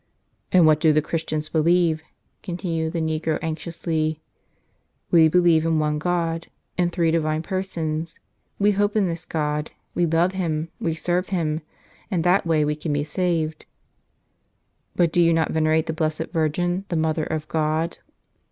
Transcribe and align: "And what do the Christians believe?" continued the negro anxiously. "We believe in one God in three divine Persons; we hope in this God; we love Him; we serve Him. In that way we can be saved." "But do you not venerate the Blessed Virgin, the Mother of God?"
"And 0.51 0.65
what 0.65 0.79
do 0.79 0.91
the 0.91 0.99
Christians 1.03 1.47
believe?" 1.47 2.01
continued 2.41 2.93
the 2.93 2.99
negro 3.01 3.37
anxiously. 3.43 4.19
"We 5.11 5.27
believe 5.27 5.63
in 5.63 5.77
one 5.77 5.99
God 5.99 6.47
in 6.75 6.89
three 6.89 7.11
divine 7.11 7.43
Persons; 7.43 8.19
we 8.57 8.71
hope 8.71 8.95
in 8.95 9.05
this 9.05 9.25
God; 9.25 9.69
we 9.93 10.07
love 10.07 10.31
Him; 10.31 10.69
we 10.79 10.95
serve 10.95 11.29
Him. 11.29 11.61
In 12.09 12.23
that 12.23 12.47
way 12.47 12.65
we 12.65 12.75
can 12.75 12.91
be 12.91 13.03
saved." 13.03 13.67
"But 14.95 15.13
do 15.13 15.21
you 15.21 15.33
not 15.33 15.51
venerate 15.51 15.85
the 15.85 15.93
Blessed 15.93 16.31
Virgin, 16.33 16.83
the 16.89 16.95
Mother 16.95 17.25
of 17.25 17.47
God?" 17.47 17.99